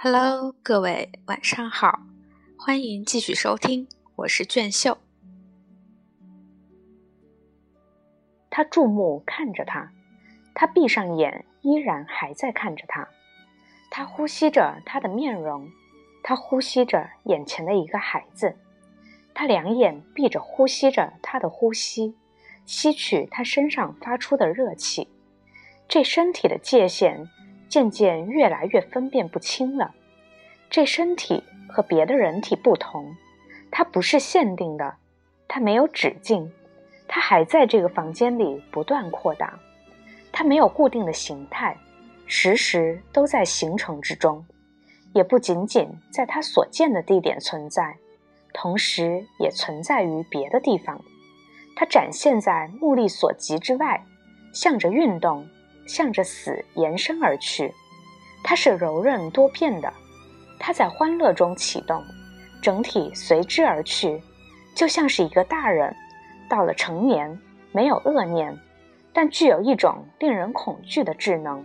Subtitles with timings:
[0.00, 1.98] Hello，各位晚上好，
[2.56, 4.96] 欢迎继续收听，我是卷秀。
[8.48, 9.90] 他注目看着他，
[10.54, 13.08] 他闭上眼，依然还在看着他。
[13.90, 15.68] 他呼吸着他的面容，
[16.22, 18.54] 他呼吸着眼前的一个孩子。
[19.34, 22.14] 他两眼闭着，呼吸着他的呼吸，
[22.64, 25.08] 吸取他身上发出的热气。
[25.88, 27.28] 这身体的界限。
[27.68, 29.94] 渐渐越来越分辨不清了。
[30.70, 33.14] 这身体和别的人体不同，
[33.70, 34.96] 它不是限定的，
[35.46, 36.52] 它没有止境，
[37.06, 39.58] 它还在这个房间里不断扩大。
[40.30, 41.76] 它没有固定的形态，
[42.26, 44.44] 时时都在形成之中，
[45.14, 47.96] 也不仅仅在它所见的地点存在，
[48.52, 51.00] 同时也存在于别的地方。
[51.74, 54.04] 它展现在目力所及之外，
[54.52, 55.48] 向着运动。
[55.88, 57.74] 向着死延伸而去，
[58.44, 59.92] 它是柔韧多变的，
[60.60, 62.04] 它在欢乐中启动，
[62.62, 64.22] 整体随之而去，
[64.74, 65.96] 就像是一个大人
[66.48, 67.40] 到了成年，
[67.72, 68.56] 没有恶念，
[69.12, 71.64] 但具有一种令人恐惧的智能。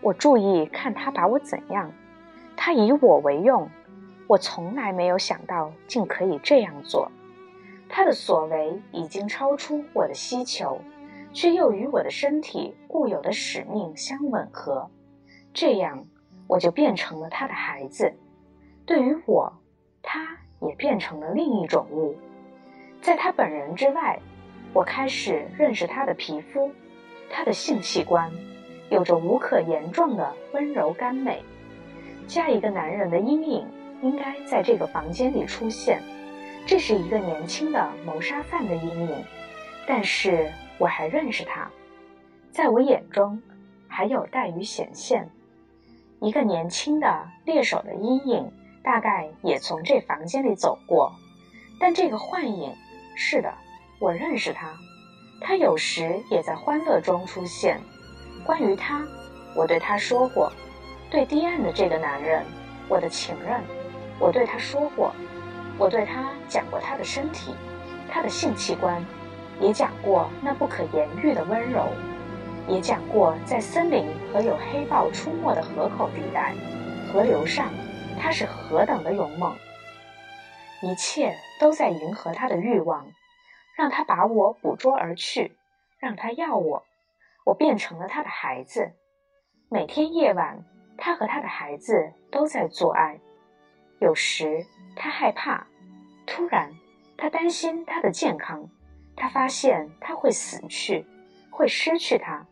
[0.00, 1.92] 我注意看他把我怎样，
[2.56, 3.68] 他以我为用，
[4.26, 7.12] 我从来没有想到竟可以这样做，
[7.88, 10.80] 他的所为已经超出我的需求。
[11.32, 14.90] 却又与我的身体固有的使命相吻合，
[15.54, 16.04] 这样
[16.46, 18.12] 我就变成了他的孩子。
[18.84, 19.52] 对于我，
[20.02, 22.14] 他也变成了另一种物。
[23.00, 24.18] 在他本人之外，
[24.72, 26.70] 我开始认识他的皮肤，
[27.30, 28.30] 他的性器官，
[28.90, 31.42] 有着无可言状的温柔甘美。
[32.26, 33.66] 加一个男人的阴影
[34.02, 36.00] 应该在这个房间里出现，
[36.66, 39.24] 这是一个年轻的谋杀犯的阴影，
[39.86, 40.52] 但是。
[40.82, 41.70] 我还认识他，
[42.50, 43.40] 在我眼中
[43.86, 45.30] 还有待于显现。
[46.20, 48.52] 一个年轻的猎手的阴影，
[48.82, 51.14] 大概也从这房间里走过。
[51.78, 52.74] 但这个幻影，
[53.14, 53.54] 是的，
[54.00, 54.74] 我认识他。
[55.40, 57.80] 他有时也在欢乐中出现。
[58.44, 59.06] 关于他，
[59.54, 60.52] 我对他说过，
[61.12, 62.44] 对堤岸的这个男人，
[62.88, 63.60] 我的情人，
[64.18, 65.14] 我对他说过，
[65.78, 67.54] 我对他讲过他的身体，
[68.10, 69.00] 他的性器官。
[69.62, 71.86] 也讲过那不可言喻的温柔，
[72.66, 76.52] 也讲过在森林和有黑豹出没的河口地带、
[77.06, 77.68] 河流上，
[78.20, 79.56] 他是何等的勇猛。
[80.82, 83.06] 一切都在迎合他的欲望，
[83.78, 85.56] 让他把我捕捉而去，
[86.00, 86.82] 让他要我，
[87.44, 88.90] 我变成了他的孩子。
[89.68, 90.64] 每天夜晚，
[90.98, 93.20] 他和他的孩子都在做爱。
[94.00, 95.64] 有时他害怕，
[96.26, 96.72] 突然
[97.16, 98.68] 他担心他的健康。
[99.16, 101.06] 他发现他会死去，
[101.50, 102.46] 会失去他。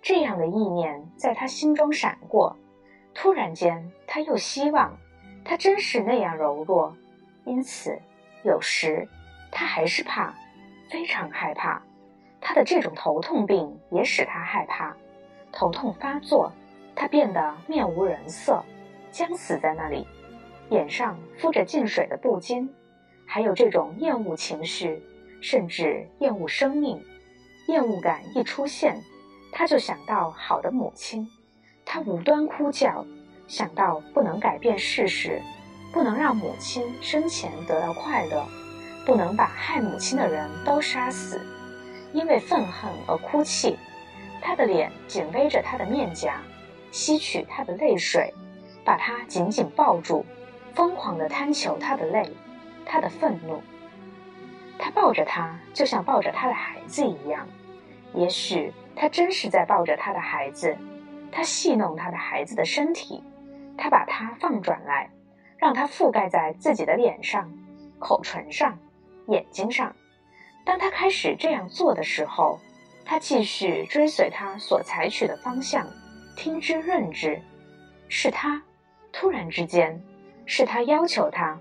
[0.00, 2.56] 这样的意念在他心中闪过。
[3.14, 4.96] 突然间，他又希望
[5.44, 6.96] 他真是那样柔弱。
[7.44, 8.00] 因此，
[8.44, 9.06] 有时
[9.50, 10.34] 他还是怕，
[10.90, 11.82] 非常害怕。
[12.40, 14.96] 他的这种头痛病也使他害怕。
[15.52, 16.50] 头痛发作，
[16.96, 18.64] 他变得面无人色，
[19.10, 20.06] 僵死在那里，
[20.70, 22.68] 眼上敷着进水的布巾，
[23.26, 25.02] 还有这种厌恶情绪。
[25.42, 27.04] 甚至厌恶生命，
[27.66, 28.96] 厌恶感一出现，
[29.50, 31.28] 他就想到好的母亲，
[31.84, 33.04] 他无端哭叫，
[33.48, 35.42] 想到不能改变事实，
[35.92, 38.46] 不能让母亲生前得到快乐，
[39.04, 41.40] 不能把害母亲的人都杀死，
[42.12, 43.76] 因为愤恨而哭泣，
[44.40, 46.40] 他的脸紧偎着他的面颊，
[46.92, 48.32] 吸取他的泪水，
[48.84, 50.24] 把他紧紧抱住，
[50.72, 52.30] 疯狂地贪求他的泪，
[52.86, 53.60] 他的愤怒。
[54.84, 57.46] 他抱着他，就像抱着他的孩子一样。
[58.14, 60.76] 也许他真是在抱着他的孩子。
[61.30, 63.22] 他戏弄他的孩子的身体，
[63.78, 65.08] 他把它放转来，
[65.56, 67.48] 让它覆盖在自己的脸上、
[68.00, 68.76] 口唇上、
[69.28, 69.94] 眼睛上。
[70.64, 72.58] 当他开始这样做的时候，
[73.04, 75.86] 他继续追随他所采取的方向，
[76.36, 77.40] 听之任之。
[78.08, 78.60] 是他，
[79.12, 80.02] 突然之间，
[80.44, 81.56] 是他要求他，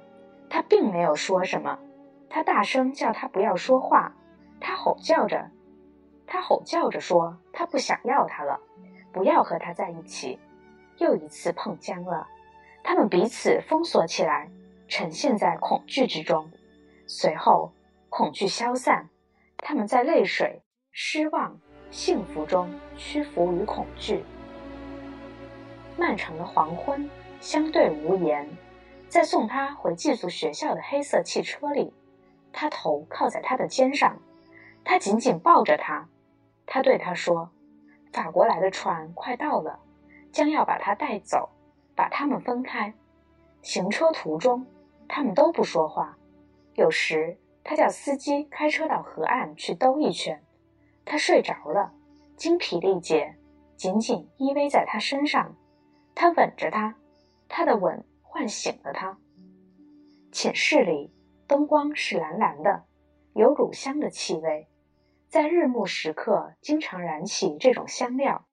[0.50, 1.77] 他并没有说什么。
[2.33, 4.15] 他大声叫他不要说话，
[4.61, 5.51] 他吼叫着，
[6.25, 8.57] 他吼叫着说他不想要他了，
[9.11, 10.39] 不要和他在一起。
[10.97, 12.25] 又一次碰僵了，
[12.83, 14.49] 他们彼此封锁起来，
[14.87, 16.49] 沉陷在恐惧之中。
[17.05, 17.73] 随后，
[18.07, 19.09] 恐惧消散，
[19.57, 20.61] 他们在泪水、
[20.91, 24.23] 失望、幸福中屈服于恐惧。
[25.97, 27.09] 漫长的黄昏，
[27.41, 28.47] 相对无言，
[29.09, 31.93] 在送他回寄宿学校的黑色汽车里。
[32.53, 34.18] 他头靠在他的肩上，
[34.83, 36.07] 他紧紧抱着他。
[36.65, 37.50] 他对他说
[38.13, 39.80] ：“法国来的船快到了，
[40.31, 41.50] 将要把他带走，
[41.95, 42.94] 把他们分开。
[43.62, 44.65] 行车途中，
[45.07, 46.18] 他们都不说话。
[46.75, 50.42] 有时，他叫司机开车到河岸去兜一圈。
[51.03, 51.92] 他睡着了，
[52.36, 53.36] 精疲力竭，
[53.75, 55.56] 紧紧依偎在他身上。
[56.15, 56.95] 他吻着他，
[57.50, 59.18] 他的吻唤醒了他。
[60.31, 61.12] 寝室里
[61.51, 62.86] 灯光是蓝蓝的，
[63.33, 64.69] 有乳香的气味，
[65.27, 68.45] 在日暮时刻经常燃起这种香料。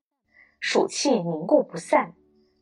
[0.58, 2.14] 暑气凝固不散，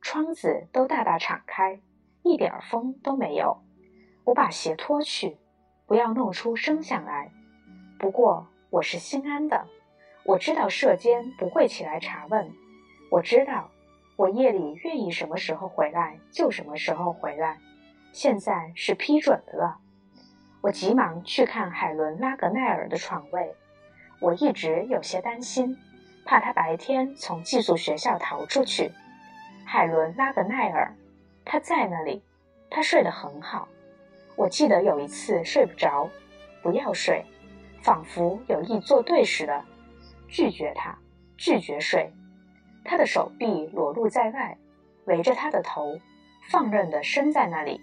[0.02, 1.80] 窗子都大大敞开，
[2.22, 3.62] 一点风都没有。
[4.24, 5.38] 我把鞋脱去，
[5.86, 7.32] 不要弄出声响来。
[7.98, 9.66] 不过我是心安的，
[10.26, 12.52] 我知道舍监不会起来查问。
[13.10, 13.70] 我知道，
[14.16, 17.58] 我夜里愿意什么时候回来就什么时候回来。
[18.12, 19.80] 现在是批准的了。
[20.66, 23.54] 我急忙去看海伦·拉格奈尔的床位。
[24.18, 25.78] 我一直有些担心。
[26.24, 28.90] 怕他白天从寄宿学校逃出去。
[29.64, 30.92] 海伦·拉格奈尔，
[31.44, 32.20] 他在那里，
[32.68, 33.68] 他睡得很好。
[34.34, 36.10] 我记得有一次睡不着，
[36.64, 37.24] 不要睡，
[37.80, 39.64] 仿佛有意作对似的，
[40.26, 40.98] 拒绝他，
[41.36, 42.12] 拒绝睡。
[42.84, 44.58] 他的手臂裸露在外，
[45.04, 45.96] 围着他的头，
[46.50, 47.80] 放任地伸在那里，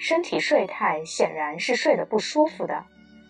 [0.00, 2.82] 身体睡态显然是睡得不舒服的，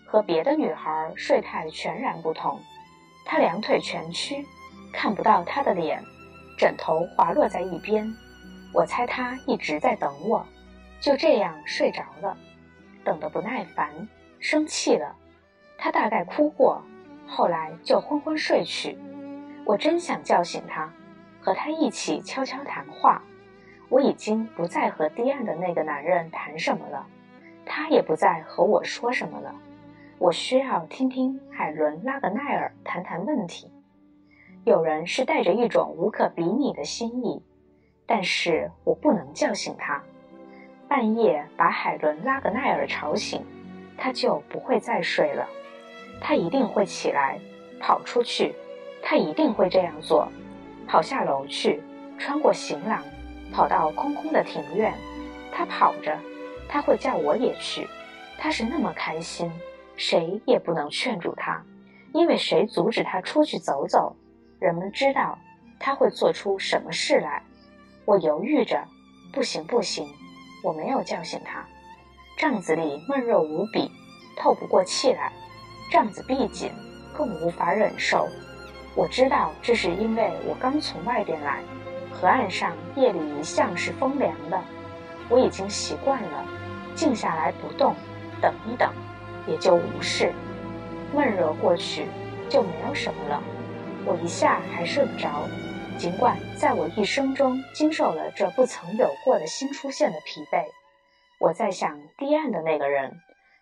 [0.07, 2.61] 和别的女孩睡态全然不同。
[3.27, 4.47] 她两腿蜷曲，
[4.93, 6.01] 看不到她的脸，
[6.57, 8.09] 枕头滑落在一边。
[8.73, 10.47] 我猜他一直在等我，
[11.01, 12.37] 就这样睡着了，
[13.03, 13.91] 等得不耐烦，
[14.39, 15.17] 生气了。
[15.77, 16.81] 他大概哭过，
[17.27, 18.97] 后来就昏昏睡去。
[19.67, 20.89] 我真想叫醒他，
[21.41, 23.21] 和他一起悄悄谈话。
[23.91, 27.05] 我已经不再和堤岸的那个男人谈什么了，
[27.67, 29.53] 他也不再和我说什么了。
[30.17, 33.71] 我需要听听海伦·拉格奈尔谈谈问题。
[34.65, 37.43] 有人是带着一种无可比拟的心意，
[38.07, 40.01] 但是我不能叫醒他。
[40.87, 43.45] 半夜把海伦·拉格奈尔吵醒，
[43.97, 45.49] 他就不会再睡了。
[46.21, 47.39] 他一定会起来，
[47.81, 48.55] 跑出去。
[49.03, 50.29] 他一定会这样做，
[50.87, 51.83] 跑下楼去，
[52.19, 53.03] 穿过行廊，
[53.53, 54.95] 跑到空空的庭院。
[55.53, 56.19] 他跑着，
[56.69, 57.89] 他会叫我也去。
[58.39, 59.51] 他是那么开心。
[59.97, 61.63] 谁也不能劝住他，
[62.15, 64.17] 因为谁阻止他出去走走？
[64.59, 65.39] 人们知道
[65.79, 67.43] 他会做出什么事来。
[68.07, 68.83] 我犹豫着，
[69.31, 70.09] 不行，不行，
[70.65, 71.63] 我没有叫醒他。
[72.39, 73.91] 帐子里闷热无比，
[74.39, 75.31] 透不过气来，
[75.93, 76.73] 帐子闭紧，
[77.15, 78.27] 更无法忍受。
[78.97, 81.61] 我知道这是因为我刚从外边来，
[82.21, 84.63] 河岸上夜里一向是风凉的，
[85.31, 86.45] 我已经习惯了，
[86.95, 87.95] 静下来不动，
[88.43, 88.93] 等一等。
[89.47, 90.35] 也就无事，
[91.15, 92.05] 闷热过去
[92.49, 93.43] 就没有什么了。
[94.05, 95.49] 我一下还睡不着，
[95.97, 100.67] 尽管在我一生中经受了这不曾有过的新出现的疲惫。
[101.41, 103.19] 我在想堤岸的那个人，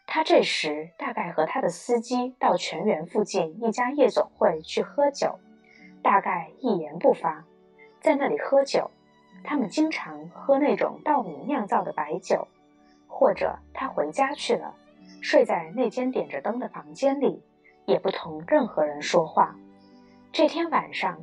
[0.08, 5.38] 他这时大概和他的司机到泉源附近一家夜总会去喝酒，
[6.02, 7.44] 大概一言不发，
[8.00, 8.90] 在那里喝酒。
[9.44, 12.46] 他们经常喝那种稻米酿造的白酒，
[13.06, 14.74] 或者他回家去了。
[15.20, 17.42] 睡在那间点着灯的房间里，
[17.86, 19.54] 也不同任何人说话。
[20.32, 21.18] 这天晚上，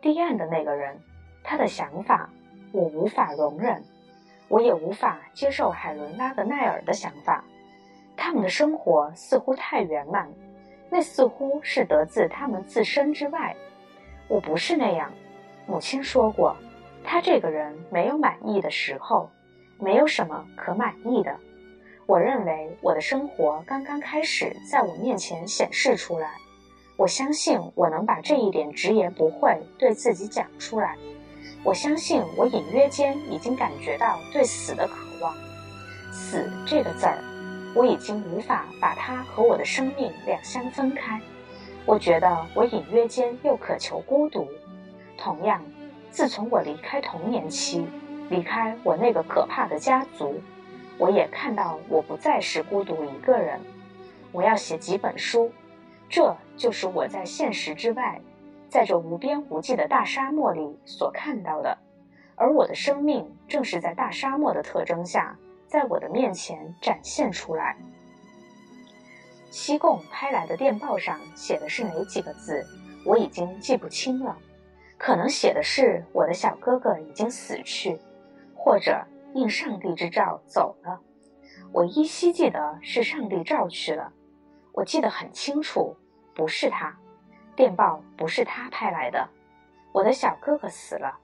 [0.00, 0.98] 堤岸的那个人，
[1.42, 2.28] 他的想法
[2.72, 3.82] 我无法容忍，
[4.48, 7.42] 我也无法接受海伦·拉格奈尔的想法。
[8.16, 10.30] 他们的生活似乎太圆满，
[10.90, 13.56] 那似乎是得自他们自身之外。
[14.28, 15.10] 我不是那样。
[15.66, 16.56] 母亲说过，
[17.02, 19.30] 他这个人没有满意的时候，
[19.78, 21.34] 没有什么可满意的。
[22.06, 26.30] 我认为我的生活刚刚开始在我面前显示出来，
[26.96, 30.96] 我相信我能把这一点直言不讳对自己讲出来。
[31.64, 35.34] 我相信我隐约间已经感觉到对死的渴望。
[36.12, 37.18] 死这个字儿，
[37.74, 41.18] 我已经无法把它和我的生命两相分开。
[41.86, 44.46] 我觉得我隐约间又渴求孤独。
[45.24, 45.62] 同样，
[46.10, 47.86] 自从我离开童年期，
[48.28, 50.38] 离开我那个可怕的家族。
[50.98, 53.58] 我也看到，我不再是孤独一个人。
[54.32, 55.50] 我要写几本书，
[56.10, 58.20] 这就是我在现实之外，
[58.68, 61.78] 在这无边无际的大沙漠里所看到的。
[62.36, 65.34] 而我的生命正是在大沙漠的特征下，
[65.66, 67.74] 在我的面前展现出来。
[69.50, 72.62] 西贡拍来的电报上写的是哪几个字？
[73.06, 74.36] 我已经记不清了。
[74.98, 77.98] 可能写的是我的小哥哥已经死去，
[78.54, 79.04] 或者。
[79.34, 81.00] 应上帝之召走了，
[81.72, 84.12] 我依稀记得是上帝召去了。
[84.72, 85.96] 我记得很清楚，
[86.36, 86.96] 不是他，
[87.56, 89.28] 电报不是他派来的。
[89.90, 91.18] 我的小哥哥死了，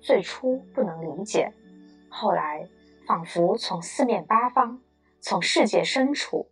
[0.00, 1.52] 最初不能理解，
[2.08, 2.64] 后来，
[3.04, 4.80] 仿佛从四面八方，
[5.20, 6.48] 从世界深处，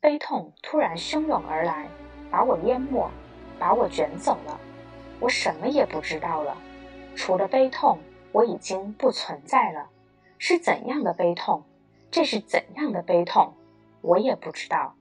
[0.00, 1.88] 悲痛突然汹涌而来，
[2.28, 3.08] 把我淹没，
[3.56, 4.60] 把我卷走了。
[5.20, 6.56] 我什么也不知道了，
[7.14, 7.98] 除了悲痛，
[8.32, 9.88] 我已经不存在了。
[10.38, 11.62] 是怎样的悲痛？
[12.10, 13.52] 这是怎样的悲痛？
[14.00, 14.96] 我也不知道。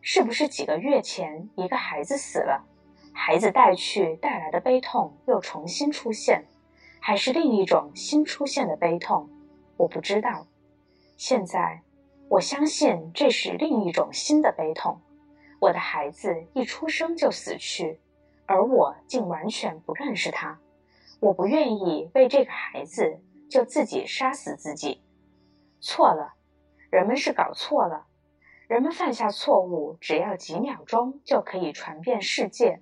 [0.00, 2.64] 是不是几个月前一个孩子死了，
[3.12, 6.46] 孩子带去带来的悲痛又重新出现，
[6.98, 9.28] 还是另一种新出现的悲痛？
[9.76, 10.46] 我不知道，
[11.18, 11.82] 现在
[12.30, 14.98] 我相信这是另一种新的悲痛。
[15.60, 18.00] 我的孩子一出生就死去，
[18.48, 20.58] 而我竟完全不认识他。
[21.20, 25.02] 我不愿意为这个孩子就自己杀死自己。
[25.80, 26.32] 错了，
[26.90, 28.06] 人们是搞错了。
[28.68, 32.80] 人们犯下错误，只要几秒钟就可以传遍世界。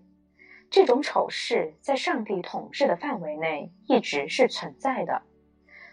[0.71, 5.23] 这种丑事在上帝统治的范围内一直是存在的。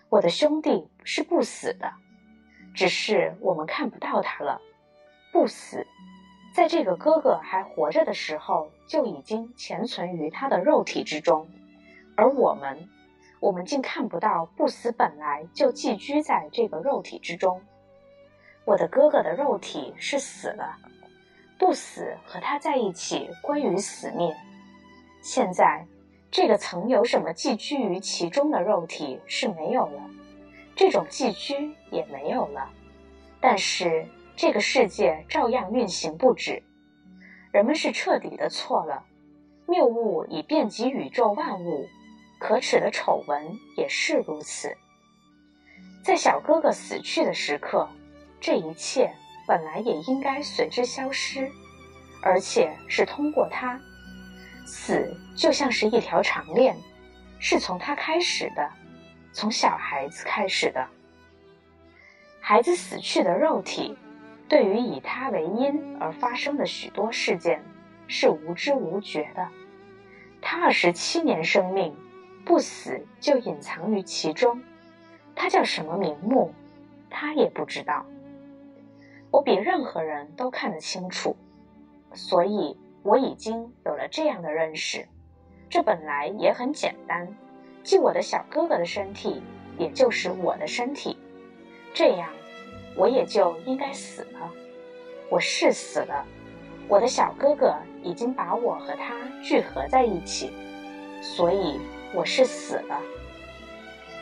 [0.10, 1.92] 我的兄弟是不死的，
[2.76, 4.62] 只是我们看不到他了。
[5.32, 5.86] 不死，
[6.54, 11.50] 在这个哥哥还活着的时候就已经潜存于他的肉体之中，
[12.16, 12.88] 而我们，
[13.40, 17.62] 我们竟看不到不死本来就寄居在这个肉体之中。
[18.66, 20.78] 我的哥哥的肉体是死了，
[21.58, 24.34] 不死和他在一起归于死灭。
[25.22, 25.86] 现在。
[26.36, 30.02] 这个曾有什么寄居于其中的肉体是没有了，
[30.76, 32.68] 这种寄居也没有了，
[33.40, 34.04] 但是
[34.36, 36.62] 这个世界照样运行不止。
[37.52, 39.04] 人们是彻底的错了，
[39.68, 41.88] 谬误已遍及宇宙万物，
[42.40, 44.76] 可耻的丑闻也是如此。
[46.04, 47.88] 在小哥哥死去的时刻，
[48.42, 49.14] 这一切
[49.48, 51.50] 本来也应该随之消失，
[52.22, 53.80] 而且是通过他。
[54.66, 56.76] 死就像是一条长链，
[57.38, 58.70] 是从他开始的，
[59.32, 60.86] 从小孩子开始的。
[62.40, 63.96] 孩子死去的肉体，
[64.48, 67.64] 对于以他为因而发生的许多事件，
[68.08, 69.48] 是无知无觉的。
[70.42, 71.96] 他二十七年生命，
[72.46, 74.62] 不死就隐藏于其中。
[75.36, 76.54] 他叫什么名目，
[77.10, 78.06] 他也不知道。
[79.32, 81.36] 我比任何人都看得清楚，
[82.14, 82.78] 所以。
[83.06, 85.06] 我已经有了这样的认识，
[85.70, 87.28] 这本来也很简单，
[87.84, 89.44] 即我的小哥哥的身体，
[89.78, 91.18] 也就是我的身体，
[91.94, 92.30] 这样，
[92.96, 94.52] 我也就应该死了。
[95.30, 96.26] 我是死了，
[96.88, 100.52] 我的小哥哥已经把我和他聚合在一起，
[101.22, 101.80] 所以
[102.14, 103.02] 我是死了。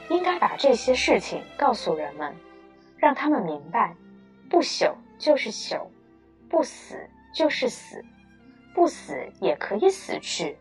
[0.10, 2.34] 应该把这些事情告诉人们，
[2.98, 3.96] 让他们明白，
[4.50, 5.82] 不朽就是朽，
[6.50, 8.04] 不死就是死。
[8.74, 10.58] 不死也可以死去，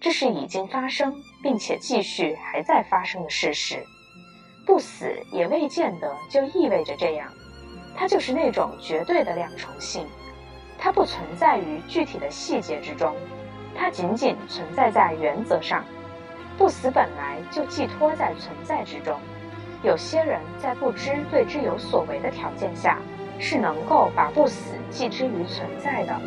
[0.00, 3.80] 这是已经发生并且继续还在发生的事实。
[4.66, 7.32] 不死也未见得就意味着这样，
[7.96, 10.06] 它就是那种绝对的两重性，
[10.78, 13.14] 它不存在于具体的细节之中，
[13.74, 15.84] 它仅仅存在在原则上。
[16.56, 19.18] 不死本来就寄托在存在之中，
[19.82, 23.00] 有些人在不知对之有所为的条件下，
[23.40, 26.20] 是能够把不死寄之于存在的。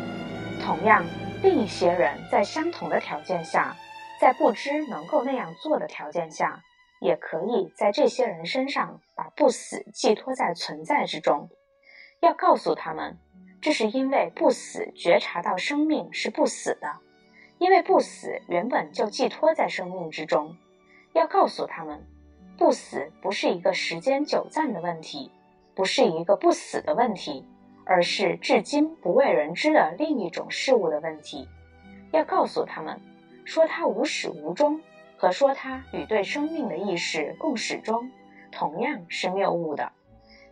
[0.62, 1.02] 同样，
[1.42, 3.74] 另一些人在相同的条件下，
[4.20, 6.60] 在不知能够那样做的条件下，
[7.00, 11.48] 也可以在这些人身上把不死寄托在存在之中。
[12.20, 13.16] 要告诉他们，
[13.60, 16.96] 这是因为不死觉察到生命是不死的，
[17.58, 20.56] 因为不死原本就寄托在生命之中。
[21.12, 22.06] 要告诉他们，
[22.56, 25.30] 不死不是一个时间久暂的问题，
[25.74, 27.46] 不是一个不死的问题。
[27.90, 31.48] 而是至今不为人知的另一种事物的问题，
[32.12, 33.00] 要告诉他们，
[33.46, 34.78] 说它无始无终，
[35.16, 38.10] 和说它与对生命的意识共始终，
[38.52, 39.90] 同样是谬误的，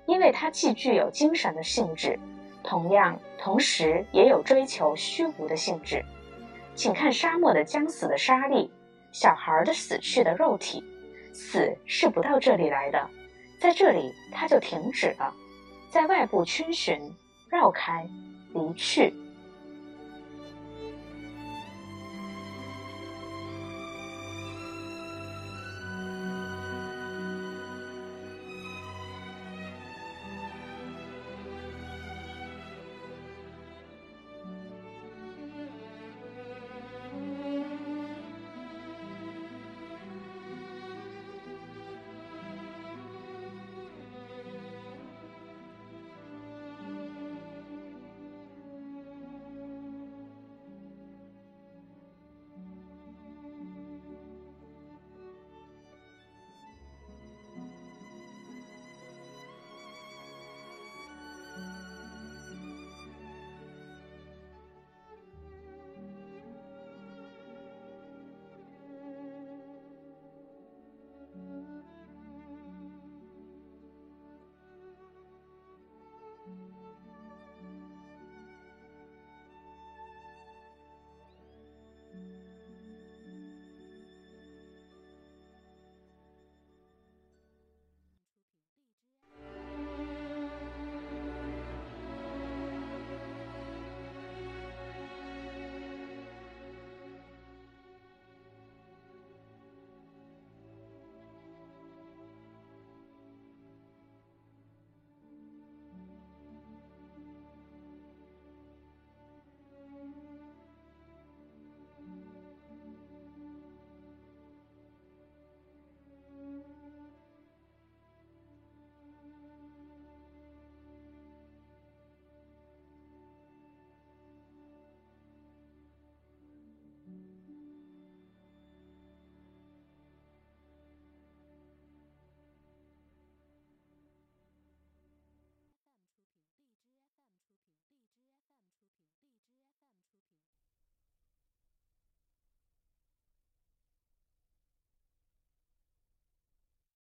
[0.07, 2.19] 因为它既具有精神的性质，
[2.63, 6.05] 同样同时也有追求虚无的性质。
[6.75, 8.71] 请看沙漠的将死的沙粒，
[9.13, 10.85] 小孩的死去的肉体，
[11.33, 13.09] 死是不到这里来的，
[13.61, 15.35] 在这里它就停止了，
[15.91, 17.01] 在外部逡巡。
[17.49, 18.05] 绕开，
[18.53, 19.15] 离去。